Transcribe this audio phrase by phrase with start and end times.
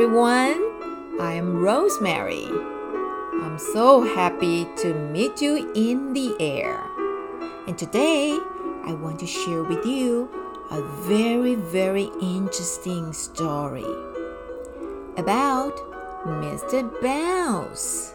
[0.00, 1.20] everyone.
[1.20, 2.46] I am Rosemary.
[2.46, 6.82] I'm so happy to meet you in the air.
[7.66, 8.38] And today,
[8.86, 10.30] I want to share with you
[10.70, 13.84] a very, very interesting story
[15.18, 15.76] about
[16.24, 16.88] Mr.
[17.02, 18.14] Bounce.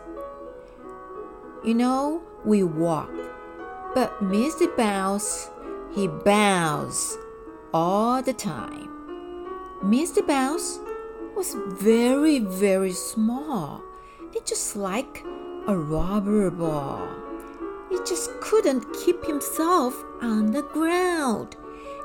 [1.63, 3.13] You know, we walk,
[3.93, 4.75] but Mr.
[4.75, 5.51] Bounce,
[5.93, 7.15] he bows
[7.75, 8.89] all the time.
[9.83, 10.25] Mr.
[10.25, 10.79] Bounce
[11.35, 13.81] was very, very small.
[14.33, 15.23] It just like
[15.67, 17.07] a rubber ball.
[17.89, 21.55] He just couldn't keep himself on the ground.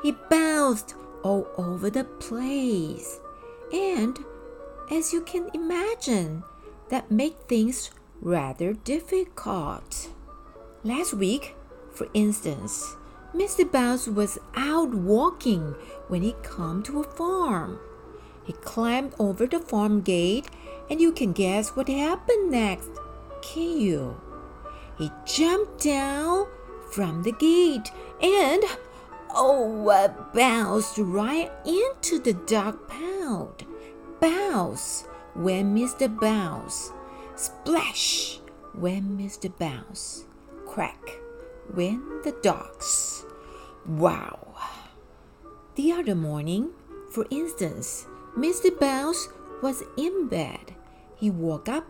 [0.03, 3.21] He bounced all over the place.
[3.73, 4.19] And
[4.91, 6.43] as you can imagine,
[6.89, 7.91] that made things
[8.21, 10.11] rather difficult.
[10.83, 11.55] Last week,
[11.93, 12.97] for instance,
[13.35, 13.71] Mr.
[13.71, 15.75] Bounce was out walking
[16.09, 17.79] when he came to a farm.
[18.45, 20.49] He climbed over the farm gate,
[20.89, 22.91] and you can guess what happened next,
[23.43, 24.21] can you?
[24.99, 26.47] He jumped down
[26.91, 28.65] from the gate and,
[29.35, 33.65] oh, uh, bounced right into the dog pound.
[34.21, 36.09] Bounce went Mr.
[36.21, 36.93] Bounce.
[37.37, 38.41] Splash
[38.75, 39.51] went Mr.
[39.57, 40.27] Bounce.
[40.67, 41.19] Crack
[41.75, 43.25] went the dogs.
[43.87, 44.55] Wow.
[45.77, 46.71] The other morning,
[47.11, 48.79] for instance, Mr.
[48.79, 49.29] Bounce
[49.63, 50.75] was in bed.
[51.17, 51.85] He woke up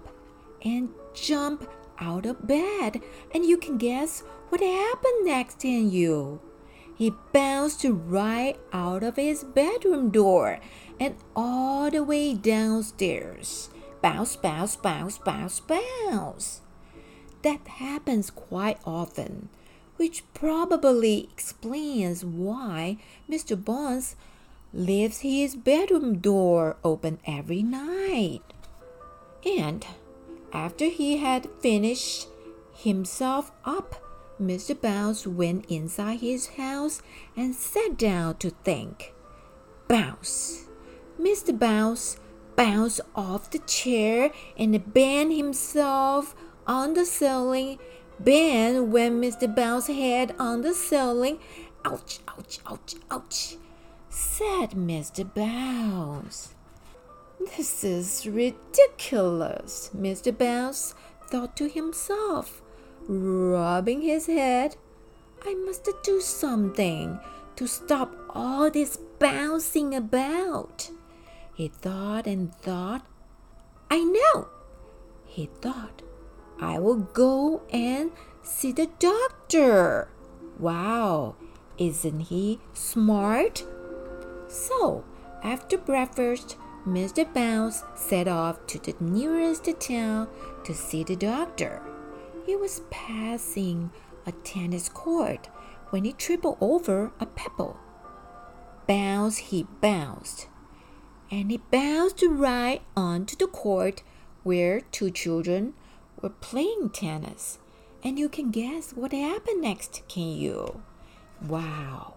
[0.65, 1.67] and jumped
[1.99, 3.03] out of bed,
[3.35, 6.41] and you can guess what happened next, can you?
[6.97, 10.61] He bounced right out of his bedroom door
[10.99, 13.71] and all the way downstairs.
[14.03, 16.61] Bounce, bounce, bounce, bounce, bounce.
[17.43, 19.49] That happens quite often,
[19.97, 22.99] which probably explains why
[23.31, 23.63] Mr.
[23.63, 24.17] Bounce
[24.73, 28.43] leaves his bedroom door open every night.
[29.45, 29.87] And
[30.53, 32.29] after he had finished
[32.73, 34.03] himself up,
[34.41, 34.81] Mr.
[34.81, 37.03] Bounce went inside his house
[37.37, 39.13] and sat down to think.
[39.89, 40.67] Bounce!
[41.21, 41.57] Mr.
[41.57, 42.19] Bounce
[42.57, 46.35] bounced off the chair and banged himself
[46.67, 47.79] on the ceiling.
[48.19, 49.55] Bang when Mr.
[49.55, 51.39] Bounce head on the ceiling.
[51.85, 53.57] Ouch, ouch, ouch, ouch
[54.11, 55.23] said Mr.
[55.33, 56.55] Bounce.
[57.57, 60.37] This is ridiculous, Mr.
[60.37, 60.95] Bounce
[61.29, 62.61] thought to himself,
[63.07, 64.77] rubbing his head.
[65.43, 67.19] I must do something
[67.57, 70.91] to stop all this bouncing about.
[71.55, 73.07] He thought and thought.
[73.91, 74.49] I know,
[75.25, 76.03] he thought.
[76.61, 78.11] I will go and
[78.43, 80.09] see the doctor.
[80.59, 81.37] Wow,
[81.79, 83.65] isn't he smart?
[84.51, 85.05] So,
[85.45, 87.33] after breakfast, Mr.
[87.33, 90.29] Bounce set off to the nearest town
[90.65, 91.81] to see the doctor.
[92.45, 93.93] He was passing
[94.27, 95.49] a tennis court
[95.91, 97.79] when he tripped over a pebble.
[98.89, 100.49] Bounce he bounced,
[101.31, 104.03] and he bounced right onto the court
[104.43, 105.75] where two children
[106.21, 107.61] were playing tennis.
[108.03, 110.83] And you can guess what happened next, can you?
[111.41, 112.15] Wow!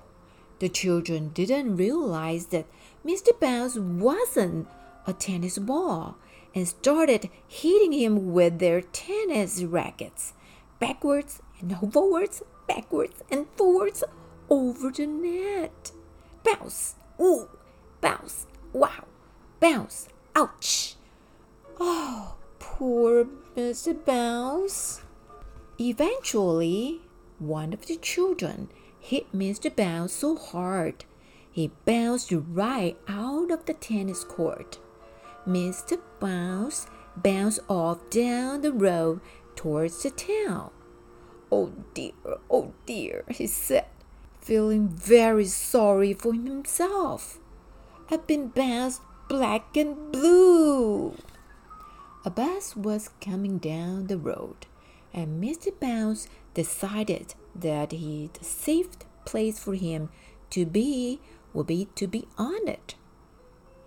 [0.64, 2.68] The children didn't realize that
[3.06, 3.38] Mr.
[3.38, 4.70] Bounce wasn't
[5.06, 6.16] a tennis ball
[6.56, 10.32] and started hitting him with their tennis rackets
[10.80, 14.06] backwards and forwards, backwards and forwards
[14.50, 15.92] over the net.
[16.46, 17.50] Bounce, ooh,
[18.00, 19.04] bounce, wow,
[19.60, 20.96] bounce, ouch.
[21.78, 23.26] Oh, poor
[23.58, 23.94] Mr.
[24.06, 25.02] Bounce.
[25.78, 27.02] Eventually,
[27.38, 28.70] one of the children
[29.04, 29.74] hit Mr.
[29.76, 31.04] Bounce so hard
[31.52, 34.80] he bounced right out of the tennis court.
[35.46, 36.00] Mr.
[36.20, 39.20] Bounce bounced off down the road
[39.56, 40.72] towards the town.
[41.52, 42.14] Oh dear,
[42.50, 43.86] oh dear, he said,
[44.42, 47.40] feeling very sorry for himself.
[48.10, 51.16] I've been bounced black and blue.
[52.26, 54.66] A bus was coming down the road,
[55.14, 55.78] and Mr.
[55.78, 58.90] Bounce decided that the safe
[59.26, 60.10] place for him
[60.50, 61.20] to be
[61.54, 62.96] would be to be on it.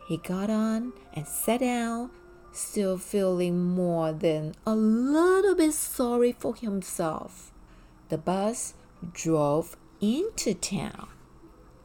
[0.09, 2.11] He got on and sat down,
[2.53, 7.53] still feeling more than a little bit sorry for himself.
[8.09, 8.75] The bus
[9.13, 11.09] drove into town.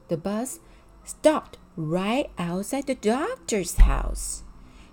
[0.08, 0.60] The bus
[1.04, 4.44] stopped right outside the doctor's house.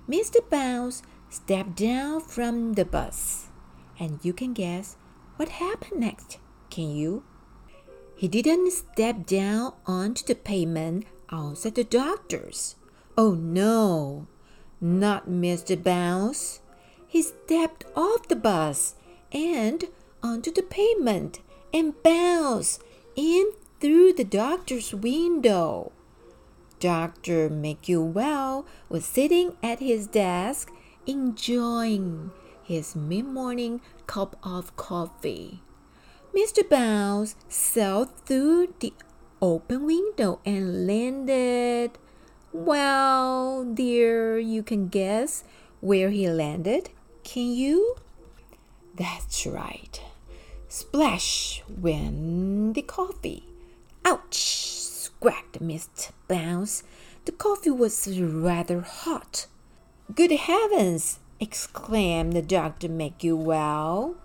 [0.08, 0.36] Mr.
[0.48, 3.48] Bounce stepped down from the bus,
[3.98, 4.96] and you can guess
[5.36, 6.38] what happened next,
[6.70, 7.24] can you?
[8.16, 12.76] He didn't step down onto the pavement outside the doctor's.
[13.16, 14.26] Oh no!
[14.80, 15.80] not Mr.
[15.80, 16.60] Bounce.
[17.06, 18.94] He stepped off the bus
[19.32, 19.84] and
[20.22, 21.40] onto the pavement
[21.72, 22.82] and bounced
[23.16, 25.92] in through the doctor's window.
[26.80, 27.50] Dr.
[27.50, 30.72] Makeyouwell was sitting at his desk
[31.06, 32.30] enjoying
[32.62, 35.62] his mid morning cup of coffee.
[36.34, 36.68] Mr.
[36.68, 38.92] Bounce sailed through the
[39.40, 41.92] open window and landed.
[42.52, 45.44] Well, dear, you can guess
[45.80, 46.90] where he landed,
[47.24, 47.96] can you?
[48.94, 50.00] That's right.
[50.68, 53.44] Splash went the coffee.
[54.04, 54.34] Ouch!
[54.34, 56.10] squawked Mr.
[56.26, 56.82] Bounce.
[57.24, 59.46] The coffee was rather hot.
[60.14, 61.20] Good heavens!
[61.40, 62.88] exclaimed the Dr.
[62.88, 64.16] Makeyouwell.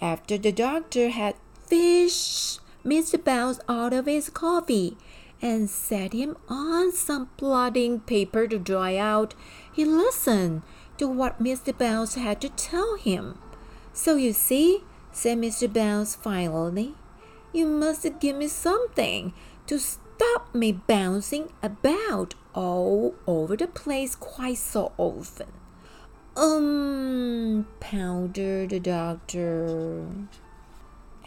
[0.00, 1.36] After the doctor had
[1.66, 3.22] fished Mr.
[3.22, 4.96] Bounce out of his coffee
[5.40, 9.34] and set him on some blotting paper to dry out,
[9.72, 10.62] he listened
[10.98, 11.76] to what Mr.
[11.76, 13.38] Bounce had to tell him.
[13.92, 14.82] So you see,
[15.12, 15.72] said Mr.
[15.72, 16.94] Bounce finally,
[17.52, 19.32] you must give me something
[19.66, 25.63] to stop me bouncing about all over the place quite so often.
[26.36, 30.04] Um, pondered the doctor.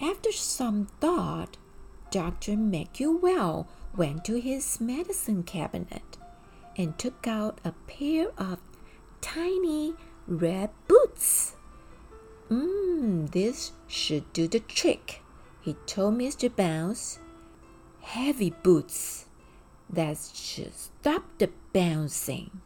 [0.02, 1.56] After some thought,
[2.12, 2.54] Dr.
[2.54, 6.18] Makeyouwell went to his medicine cabinet
[6.76, 8.60] and took out a pair of
[9.22, 9.96] tiny
[10.28, 11.56] red boots.
[12.50, 15.22] Mmm, this should do the trick,
[15.62, 16.54] he told Mr.
[16.54, 17.20] Bounce.
[18.02, 19.26] Heavy boots.
[19.90, 22.62] That should stop the bouncing.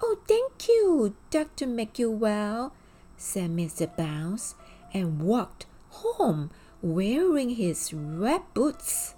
[0.00, 1.66] Oh, thank you, Dr.
[1.66, 2.72] Makeyouwell,
[3.16, 3.94] said Mr.
[3.96, 4.54] Bounce,
[4.94, 6.50] and walked home
[6.80, 9.14] wearing his red boots.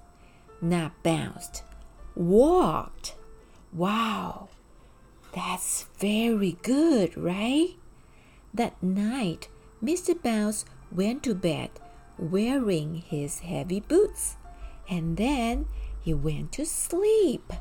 [0.63, 1.63] Not bounced,
[2.15, 3.15] walked.
[3.73, 4.49] Wow,
[5.33, 7.77] that's very good, right?
[8.53, 9.49] That night,
[9.83, 10.21] Mr.
[10.21, 11.71] Bounce went to bed
[12.19, 14.37] wearing his heavy boots,
[14.89, 15.67] and then
[16.01, 17.53] he went to sleep.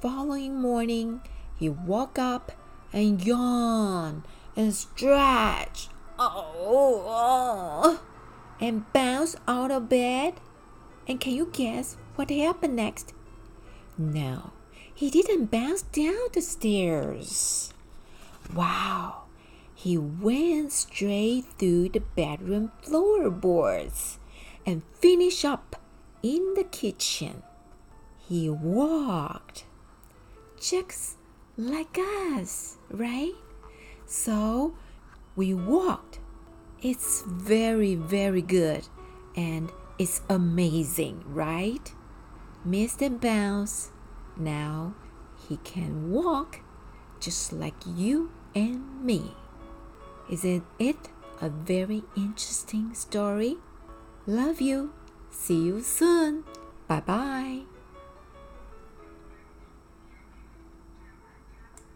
[0.00, 1.22] Following morning,
[1.56, 2.52] he woke up
[2.92, 4.22] and yawned
[4.54, 5.90] and stretched.
[6.18, 8.00] Oh, oh,
[8.60, 10.34] and bounced out of bed.
[11.06, 13.12] And can you guess what happened next?
[13.98, 14.52] No,
[14.94, 17.72] he didn't bounce down the stairs.
[18.54, 19.24] Wow,
[19.74, 24.18] he went straight through the bedroom floorboards
[24.64, 25.76] and finished up
[26.22, 27.42] in the kitchen.
[28.18, 29.64] He walked
[30.58, 31.15] just
[31.56, 33.34] like us, right?
[34.06, 34.74] So
[35.34, 36.20] we walked.
[36.82, 38.86] It's very, very good
[39.34, 41.92] and it's amazing, right?
[42.66, 43.08] Mr.
[43.20, 43.90] Bounce,
[44.36, 44.94] now
[45.48, 46.60] he can walk
[47.20, 49.34] just like you and me.
[50.30, 51.08] Isn't it
[51.40, 53.58] a very interesting story?
[54.26, 54.92] Love you.
[55.30, 56.44] See you soon.
[56.88, 57.75] Bye bye.